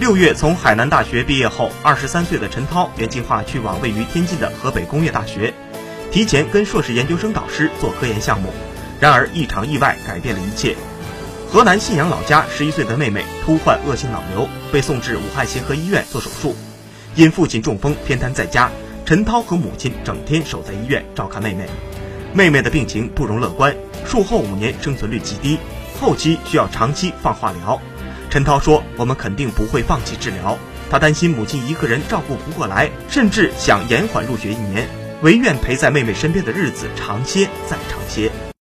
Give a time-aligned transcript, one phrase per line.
[0.00, 5.52] 六月从海南大学毕业后，二十三岁的陈涛原计划去往位于天津的河北工业大学，
[6.10, 8.48] 提前跟硕士研究生导师做科研项目。
[8.98, 10.74] 然而一场意外改变了一切。
[11.50, 16.56] 河南信阳老家十一岁的妹妹突患恶性脑瘤，被送至武汉协和医院做手术。
[17.14, 18.70] 因父亲中风偏瘫在家，
[19.04, 21.68] 陈涛和母亲整天守在医院照看妹妹。
[22.32, 23.76] 妹妹的病情不容乐观，
[24.06, 25.58] 术后五年生存率极低，
[26.00, 27.78] 后期需要长期放化疗。
[28.30, 30.56] 陈涛说：“我们肯定不会放弃治疗。
[30.88, 34.88] 他担心母亲一个人照顾不过来，甚至想延缓入学一年，
[35.22, 38.30] 唯愿陪在妹妹身边的日子长些再长些。”